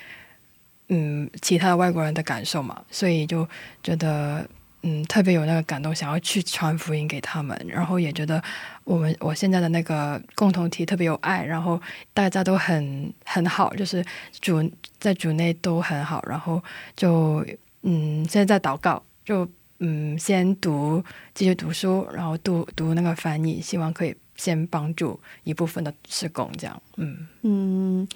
[0.89, 3.47] 嗯其他的外国人的感受嘛，所以就
[3.83, 4.47] 觉得。
[4.87, 8.39] 嗯，特别有那个感动，想要去传福音给他们，然后也觉得
[8.83, 11.81] 我们我现在的那个共同体特别有爱，然后
[12.13, 14.05] 大家都很很好，就是
[14.39, 14.63] 主
[14.99, 16.63] 在主内都很好，然后
[16.95, 17.43] 就
[17.81, 19.47] 嗯，现在在祷告，就
[19.79, 28.07] 嗯，先读继续读书，然后读读那个翻译，希望可以先帮助一部分的施工，这样，嗯嗯，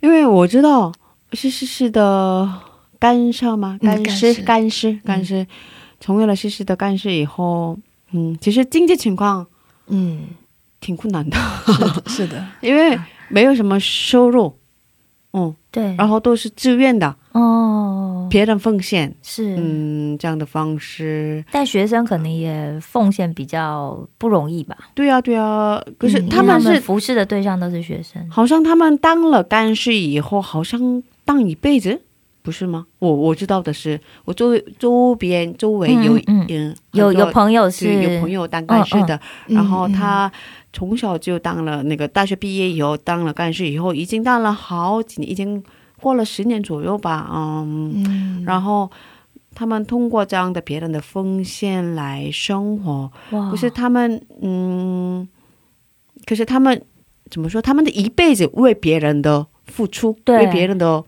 [0.00, 0.92] 因为我知道
[1.32, 2.60] 是是是的
[2.98, 3.78] 干上吗？
[3.80, 5.46] 干湿干湿干湿，
[6.00, 7.78] 成为了西施的干事以后，
[8.12, 9.46] 嗯，其实经济情况
[9.86, 10.28] 嗯，
[10.80, 11.36] 挺困难的，
[12.06, 12.98] 是是的， 因为
[13.28, 14.56] 没有什么收入，
[15.32, 24.76] 嗯，对，然后都是自愿的，哦，别人奉献，是，嗯，这样的方式，但学生可能也奉献比较不容易吧。
[24.94, 32.00] 对呀、对呀、可是他们是、服侍的对象都是学生，好像他们当了干事以后，好像当一辈子，
[32.42, 32.86] 不是吗？
[32.98, 36.74] 我我知道的是，我周周边周围有嗯。
[36.92, 40.30] 有有朋友对是有朋友当干事的，然后嗯他
[40.72, 45.62] 从小就当了那个大学毕业以后当了干事以后，已经当了好几年，已经
[46.00, 48.90] 过了十年左右吧，嗯，嗯，然后
[49.54, 53.50] 他们通过这样的别人的奉献来生活，哇。
[53.50, 55.28] 可是他们嗯，
[56.26, 56.82] 可是他们
[57.30, 57.62] 怎么说？
[57.62, 60.38] 他们的一辈子为别人的付出，对。
[60.38, 61.04] 为别人的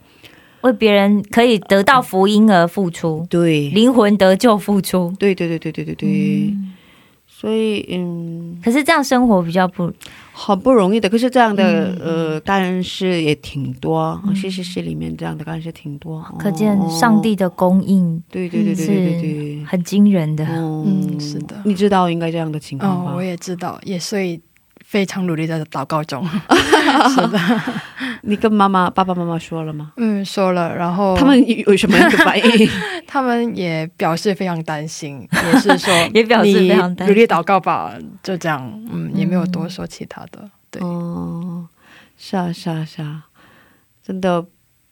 [0.63, 5.13] 为别人可以得到福音而付出，对灵魂得救付出。
[5.19, 6.09] 对对对对对对对，
[6.51, 6.73] 嗯
[7.27, 9.93] 所以嗯，可是这样生活比较不，
[10.33, 11.09] 很不容易的。
[11.09, 19.65] 可是这样的、嗯呃干事也挺多，嗯是是是，里面这样的干事挺多，可见哦上帝的供应对对对对对对对。
[19.65, 20.45] 很惊人的。
[20.47, 23.11] 哦嗯是的你知道应该这样的情况吧？
[23.11, 24.41] 哦，我也知道，也所以
[24.93, 26.23] 非常努力在祷告中，
[27.09, 27.39] 是的，
[28.25, 29.91] 你跟妈妈、爸爸妈妈说了吗？
[29.97, 32.69] 嗯，说了，然后他们有什么样的反应？
[33.09, 38.61] 他们也表示非常担心，也是说也表示非常担心努力祷告吧，就这样，
[38.93, 40.51] 嗯，也没有多说其他的。
[40.71, 41.67] 对，哦，
[42.19, 43.25] 是啊，是啊，是啊，
[44.07, 44.45] 真的，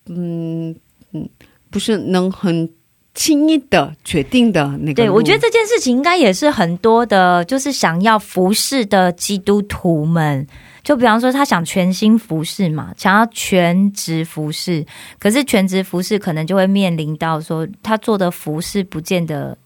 [0.07, 0.74] 嗯
[1.12, 1.28] 嗯，
[1.70, 2.70] 不是能很
[3.14, 10.46] 轻易的决定的那个对，我觉得这件事情应该也是很多的，就是想要服侍的基督徒们，
[10.82, 14.84] 就比方说他想全心服侍嘛，想要全职服侍，
[15.18, 19.56] 可是全职服侍可能就会面临到说他做的服侍不见得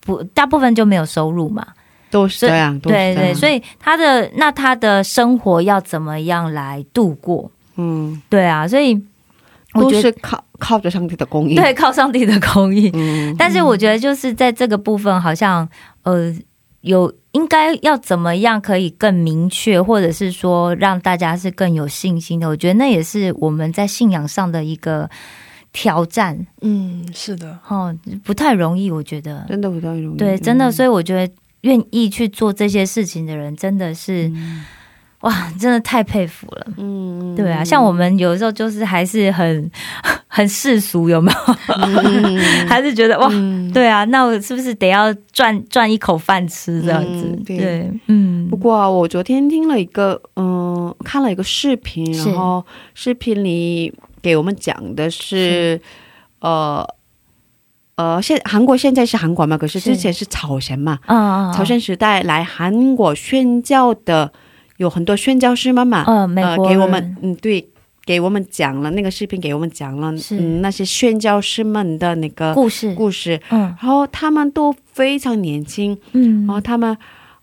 [0.00, 1.66] 不，大部分就没有收入嘛。
[2.10, 7.50] 都是这样，对对，所以他的那他的生活要怎么样来度过？
[7.76, 9.00] 嗯，对啊，所以我
[9.74, 11.56] 都觉得是靠靠着上帝的供应。
[11.56, 12.90] 对，靠上帝的供应。
[12.94, 15.68] 嗯，但是我觉得就是在这个部分，好像
[16.02, 16.34] 呃
[16.82, 22.48] 有应该要怎么样可以更明确，或者是说让大家是更有信心的。
[22.48, 25.08] 我觉得那也是我们在信仰上的一个
[25.72, 29.46] 挑战嗯，是的，哦，不太容易，我觉得。
[29.48, 30.16] 真的不太容易。
[30.18, 34.30] 对，真的，嗯所以我觉得愿意去做这些事情的人，真的是、
[35.22, 36.66] 哇，真的太佩服了。
[36.76, 39.70] 嗯，对啊，像我们有时候就是还是很
[40.28, 41.54] 很世俗，有没有？
[41.76, 42.38] 嗯。
[42.68, 43.70] 还是觉得哇，嗯。
[43.72, 47.24] 对啊，那我是不是得要赚赚一口饭吃这样子？
[47.26, 47.56] 嗯对。
[47.58, 48.48] 对，嗯。
[48.48, 52.64] 不，过啊、我昨天听了一个，嗯、看了一个视频，然后
[52.94, 55.80] 视频里给我们讲的是，
[56.40, 56.86] 呃
[57.96, 59.90] 呃，现韩国现在是韩国嘛，可是是。
[59.90, 64.32] 之前是朝鲜嘛，啊啊，朝鲜时代来韩国宣教的
[64.82, 67.64] 有很多宣教师妈妈，呃，美呃，给我们，嗯，对，
[68.04, 73.60] 给我们讲了那个视频，给我们讲了，嗯，那些宣教师们的那个故事，故事，嗯。
[73.60, 76.44] 然后他们都非常年轻，嗯。
[76.46, 76.96] 然后他们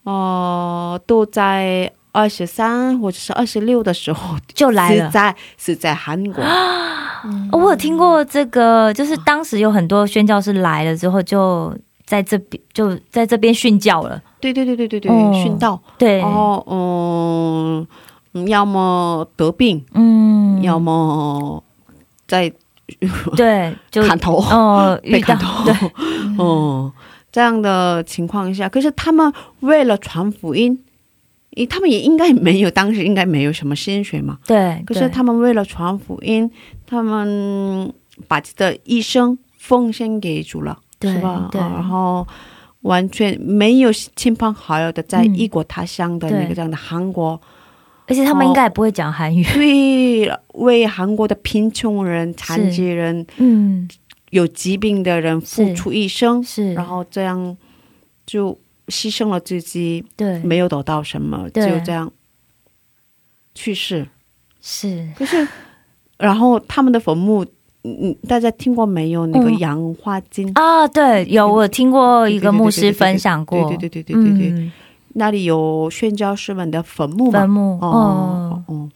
[0.04, 5.06] 呃都在二十三或者是二十六的时候 就来了。
[5.06, 6.44] 是在是在韩国，
[7.54, 11.74] 哦我有听过这个，就是当时有很多宣教师来了之后，就
[12.10, 14.20] 在这边就在这边训教了。
[14.42, 15.32] 对对对对对对，哦。
[15.36, 17.88] 殉道，对，然后嗯，
[18.34, 21.64] 嗯要么得病，嗯，要么
[22.28, 22.52] 在
[23.38, 25.76] 对， 就砍头，哦 被砍头，对，
[26.40, 26.92] 哦，
[27.32, 30.84] 这样的情况下，可是他们为了传福音，
[31.58, 34.40] 诶他们也应该没有，当时应该没有什么薪水嘛。
[34.48, 36.50] 对，可是他们为了传福音，
[36.88, 37.94] 他们
[38.28, 41.48] 把自己的一生奉献给主了，对是吧？
[41.52, 42.28] 对啊然后
[42.82, 47.40] 完全没有亲朋好友的，在嗯异国他乡的那个这样的韩国，
[48.08, 49.44] 而且他们应该也不会讲韩语。
[49.44, 53.88] 对为韩国的贫穷人、残疾人、嗯，
[54.32, 57.58] 有疾病的人付出一生，是，然后这样
[58.26, 58.52] 就
[58.88, 61.70] 牺牲了自己，对，没有得到什么，对。
[61.70, 62.12] 就这样
[63.54, 64.08] 去世。
[64.62, 65.10] 是。
[65.16, 65.48] 可是，
[66.18, 67.46] 然后他们的坟墓，
[67.84, 69.26] 嗯嗯，大家听过没有？
[69.28, 74.72] 那个嗯氧化金，啊，对，有我听过一个牧师分享过，对对对对对对对，嗯
[75.14, 77.40] 那里有宣教师们的坟墓嘛？
[77.40, 78.90] 坟墓哦哦哦，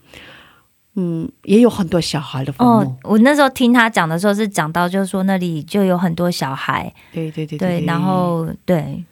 [0.96, 2.74] 嗯，也有很多小孩的坟墓。
[2.74, 9.04] 哦，我那时候听他讲的时候是讲到，就是说那里就有很多小孩，对对对对，然后对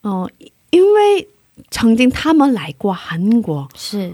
[0.00, 0.28] 哦，
[0.70, 1.28] 因为
[1.70, 4.10] 曾经他们来过韩国，是，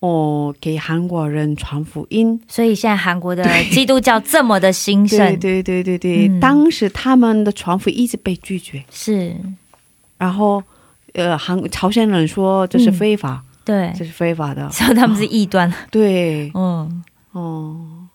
[0.00, 2.40] 哦，给韩国人传福音。
[2.46, 6.38] 所以现在韩国的基督教这么的兴盛，对对对对，嗯。
[6.40, 9.34] 当时他们的传福音一直被拒绝，是。
[10.16, 10.62] 然后
[11.14, 12.92] 呃，韩朝鲜人说这是嗯。
[12.92, 14.70] 非法，对，这是非法的。
[14.70, 18.08] 说他们是异端， 对，嗯，哦，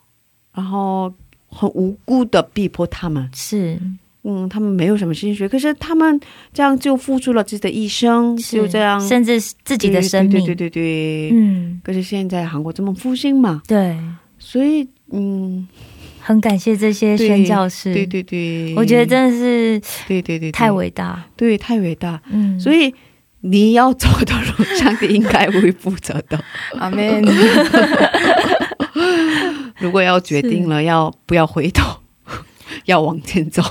[0.53, 1.11] 然后
[1.49, 3.77] 很无辜的逼迫他们，是
[4.23, 6.19] 嗯，他们没有什么薪水，可是他们
[6.53, 11.29] 这样就付出了自己的一生，就这样甚至自己的生命，对对对对。
[11.33, 13.97] 嗯，可是现在韩国这么复兴嘛，对，
[14.39, 15.67] 所以嗯，
[16.19, 20.51] 很感谢这些宣教士，对对对，我觉得真的是对对对对。
[20.51, 22.93] 太伟大，对太伟大，嗯，所以
[23.41, 26.41] 你要走的路，上帝应该会负责的。
[26.79, 27.21] 阿门。
[29.79, 31.99] 如果要决定了，要不要回头，
[32.85, 33.63] 要往前走？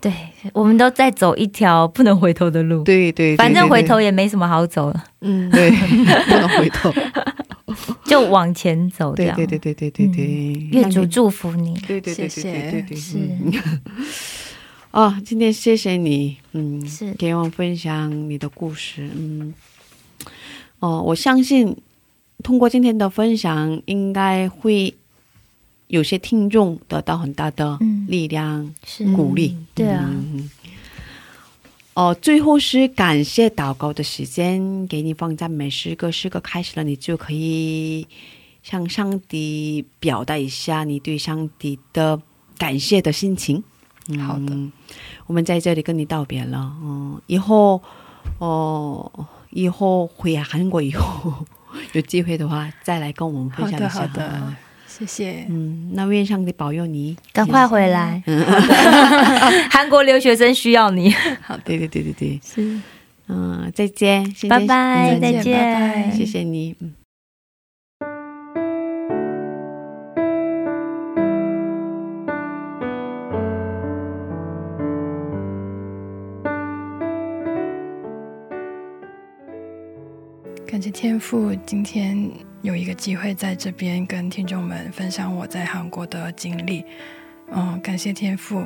[0.00, 0.12] 对，
[0.52, 5.70] 我们都在走一条不能回头的路，对 对，对反正回头也没什么好走了，嗯，对，
[6.26, 6.92] 不能回头。
[8.04, 9.14] 就往前走。
[9.14, 10.26] 对对对对对对对，
[10.72, 13.52] 愿主祝福你，对对对对对对对，是嗯。
[14.90, 17.14] 啊，今天谢谢你，嗯，是。
[17.14, 19.54] 给我分享你的故事，嗯，
[20.80, 21.74] 哦，我相信
[22.42, 24.92] 通过今天的分享，应该会
[25.92, 29.54] 有些听众得到很大的嗯力量、是鼓励。
[29.74, 29.86] 对
[31.92, 38.06] 哦，最后是感谢祷告的时间，给你放赞美诗歌，诗歌开始了，你就可以
[38.62, 42.18] 向上帝表达一下你对上帝的
[42.56, 43.62] 感谢的心情。
[44.08, 44.56] 嗯好的，
[45.26, 46.74] 我们在这里跟你道别了。
[46.80, 47.82] 嗯，以后
[48.38, 51.46] 哦，以后回韩国以后
[51.92, 53.88] 有机会的话，再来跟我们分，享一下。
[53.90, 54.56] 好的，
[54.98, 55.46] 谢谢。
[55.48, 58.22] 嗯，那愿上帝保佑你，赶快回来，
[59.70, 61.10] 韩国留学生需要你。
[61.40, 62.78] 好，对对对对对，是，
[63.28, 65.58] 嗯，再见，先拜拜，嗯再再见。
[65.58, 66.92] 拜拜，谢谢你，嗯。
[80.66, 82.30] 感谢天赋，今天
[82.62, 86.84] 有一个机会在这边跟听众们分享我在韩国的经历。
[87.52, 88.64] 嗯，感谢天父，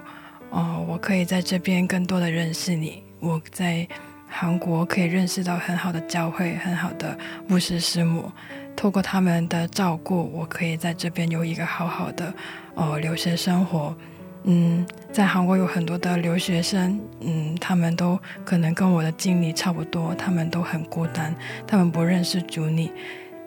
[0.50, 3.02] 哦、我可以在这边更多的认识你。
[3.20, 3.88] 我在
[4.28, 7.18] 韩国可以认识到很好的教会，很好的
[7.48, 8.30] 牧师师母。
[8.76, 12.32] 透过他们的照顾，我可以在这边有一个好好的
[12.74, 13.96] 哦留学生活。
[14.44, 21.34] 嗯，在韩国有很多的留学生，嗯，他们都可能跟我的经历差不多，他们都很孤单，
[21.66, 22.92] 他们不认识主你，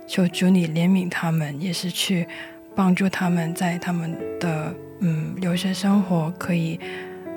[0.10, 2.28] 求主你怜悯他们，也是去
[2.76, 6.80] 帮助他们在他们的嗯留学生活可以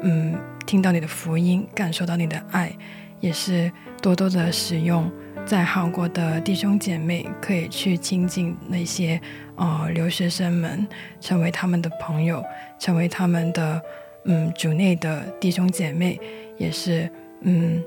[0.02, 2.72] 嗯听到你的福音，感受到你的爱，
[3.20, 3.70] 也是
[4.00, 5.10] 多多的使用
[5.44, 9.20] 在韩国的弟兄姐妹可以去亲近那些
[9.56, 10.88] 呃留学生们，
[11.20, 12.42] 成为他们的朋友，
[12.78, 13.82] 成为他们的
[14.24, 16.18] 嗯主内的弟兄姐妹，
[16.56, 17.10] 也是
[17.42, 17.84] 嗯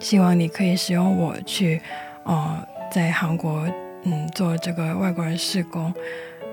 [0.00, 1.80] 希望你可以使用我去
[2.24, 3.66] 呃在韩国
[4.04, 5.92] 嗯做这个外国人试工。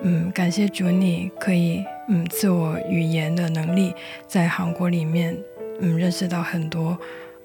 [0.05, 3.95] 嗯，感谢主，你可以嗯自我语言的能力，
[4.27, 5.37] 在韩国里面
[5.79, 6.97] 嗯认识到很多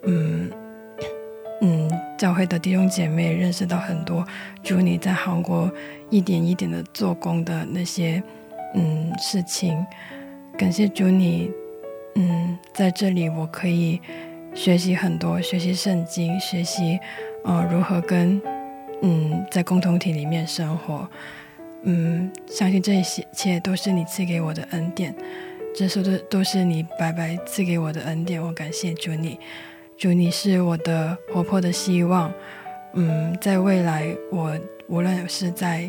[0.03, 0.51] 嗯
[1.61, 4.27] 嗯教会的弟兄姐妹，认识到很多
[4.63, 5.71] 主你在韩国
[6.11, 8.21] 一点一点的做工的那些
[8.75, 9.87] 嗯事情。
[10.57, 11.53] 感谢主你，
[12.17, 14.01] 嗯，在这里我可以
[14.53, 16.99] 学习很多，学习圣经，学习
[17.45, 18.43] 呃如何跟
[19.03, 21.09] 嗯在共同体里面生活。
[21.83, 25.15] 嗯，相信这一切都是你赐给我的恩典，
[25.75, 28.43] 这些都都是你白白赐给我的恩典。
[28.43, 29.39] 我感谢主你，
[29.97, 32.33] 主你是我的活泼的希望。
[32.95, 35.89] 嗯，在未来，我无论是在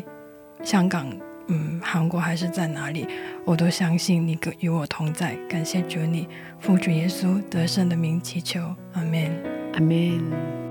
[0.62, 1.10] 香港、
[1.48, 3.08] 嗯韩国还是在哪里，
[3.44, 5.34] 我都相信你跟与我同在。
[5.48, 6.28] 感谢主你，
[6.60, 8.60] 奉主耶稣得胜的名祈求，
[8.92, 9.28] 阿门。
[9.74, 10.69] 阿门。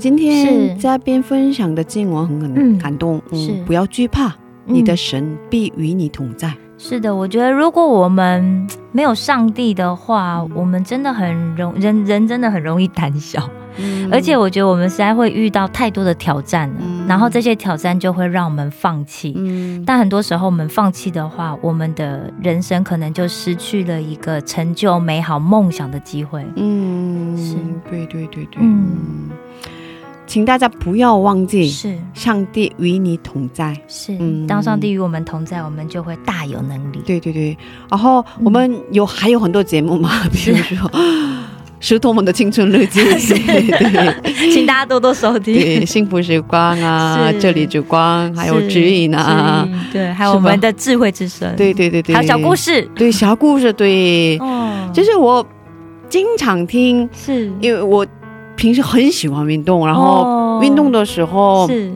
[0.00, 2.54] 今天嘉宾分享的经文很嗯。
[2.54, 3.52] 很感动，是。
[3.52, 4.28] 嗯，不要惧怕，
[4.64, 4.74] 嗯。
[4.74, 6.52] 你的神必与你同在。
[6.78, 10.50] 是的，我觉得如果我们没有上帝的话，嗯。
[10.54, 13.46] 我们真的很容人人真的很容易胆小，
[13.76, 14.08] 嗯。
[14.10, 17.06] 而且我觉得我们实在会遇到太多的挑战了，嗯。
[17.06, 19.34] 然后这些挑战就会让我们放弃。
[19.36, 26.42] 嗯，但很多时候我们放弃的话，我们的人生可能就失去了一个成就美好梦想的机会。
[26.56, 27.56] 嗯，是。
[27.90, 28.62] 对对对对，
[30.30, 31.98] 请大家不要忘记，是。
[32.14, 33.76] 上帝与你同在。
[33.88, 34.46] 是，嗯。
[34.46, 37.00] 当上帝与我们同在，我们就会大有能力。
[37.04, 37.58] 对对对，
[37.90, 40.88] 然后我们有、还有很多节目嘛，比如说
[41.80, 43.00] 《石头们的青春日记》，
[44.54, 45.52] 请大家多多收听。
[45.52, 52.88] 对，幸福时光啊，这里之光，还有指引啊对，还有我们的智慧之声，对对对对，还有小故，事。
[52.94, 55.44] 对小故事，对，哦，就是我
[56.08, 57.52] 经常听，是。
[57.60, 58.06] 因为我
[58.60, 60.60] 平时很喜欢运动，然后哦。
[60.62, 61.90] 运动的时候是。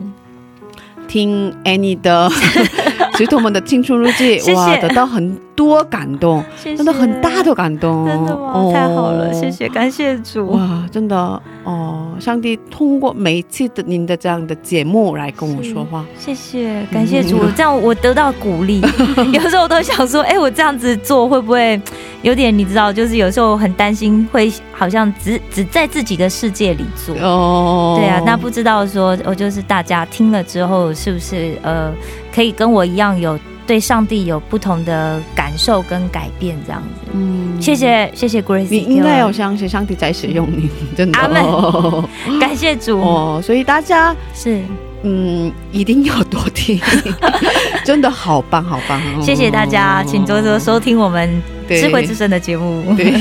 [1.07, 2.27] 听 Annie 的
[3.17, 8.51] 《石头们的青春日记》， 谢谢哇，得到很多感动，真的很大的感动，真的吗？
[8.53, 9.49] 哦太好了，谢。
[9.49, 10.47] 谢，感谢主。
[10.49, 12.13] 哇，真的哦！
[12.19, 18.81] 上帝通过每一次的您的这样的节目来跟我说话，谢谢，感谢主，嗯这样我得到鼓励。
[19.31, 21.79] 有时候我都想说，哎、我这样子做会不会
[22.21, 27.15] 有点，你知道，就是有时候很担心，会好像只只在自己的世界里做。
[27.21, 31.93] 哦，对啊，那不知道说，我就是大家听了之后，是不是呃，
[32.35, 37.11] 可以跟我一样有对上帝有不同的感受跟改变这样子？
[37.13, 37.59] 嗯。
[37.61, 41.17] 谢，谢谢谢 Grace，你应该要相信上帝在使用你，真的。
[41.17, 41.41] 阿门。
[41.41, 42.07] 哦
[42.39, 44.61] 感谢主，哦，所以大家是。
[45.07, 46.81] 嗯一定要多听，
[47.85, 49.21] 真的好棒好棒，哦。
[49.21, 51.29] 谢谢大家，请多多收听我们
[51.69, 52.83] 智慧之声的节目。
[52.97, 53.13] 对。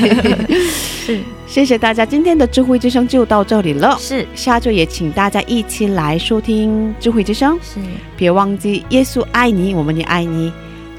[1.06, 1.20] 是
[1.54, 3.96] 谢谢大家，今天的智慧之声就到这里了。
[3.96, 7.78] 是下周也请大家一起来收听智慧之声，是，
[8.16, 10.52] 别忘记耶稣爱你，我们也爱你。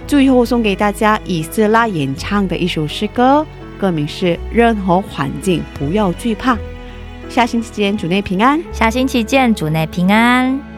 [0.08, 3.46] 最后送给大家以斯拉演唱的一首诗歌，
[3.78, 6.56] 歌名是《任何环境不要惧怕》。
[7.28, 8.64] 下星期见，主内平安。
[8.72, 10.75] 下星期见，主内平安。